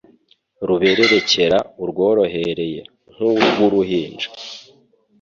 rubererekera 0.67 1.57
urworohereye 1.83 2.79
nk' 3.11 3.23
urw' 3.29 3.61
uruhinja. 3.65 4.27